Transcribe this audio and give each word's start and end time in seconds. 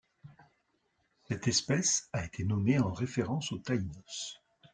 Cette 1.27 1.47
espèce 1.47 2.09
a 2.11 2.25
été 2.25 2.43
nommée 2.43 2.79
en 2.79 2.91
référence 2.91 3.51
aux 3.51 3.59
Taïnos. 3.59 4.39